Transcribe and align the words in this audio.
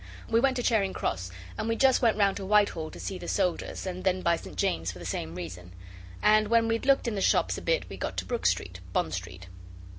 We 0.31 0.39
went 0.39 0.55
to 0.55 0.63
Charing 0.63 0.93
Cross, 0.93 1.29
and 1.59 1.69
we 1.69 1.75
just 1.75 2.01
went 2.01 2.17
round 2.17 2.37
to 2.37 2.45
Whitehall 2.47 2.89
to 2.89 2.99
see 2.99 3.19
the 3.19 3.27
soldiers 3.27 3.85
and 3.85 4.03
then 4.03 4.23
by 4.23 4.35
St 4.35 4.55
James's 4.57 4.91
for 4.91 4.97
the 4.97 5.05
same 5.05 5.35
reason 5.35 5.73
and 6.23 6.47
when 6.47 6.67
we'd 6.67 6.87
looked 6.87 7.07
in 7.07 7.13
the 7.13 7.21
shops 7.21 7.55
a 7.59 7.61
bit 7.61 7.87
we 7.87 7.97
got 7.97 8.17
to 8.17 8.25
Brook 8.25 8.47
Street, 8.47 8.79
Bond 8.93 9.13
Street. 9.13 9.45